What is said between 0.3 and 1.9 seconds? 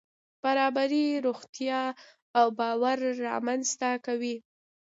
برابري روغتیا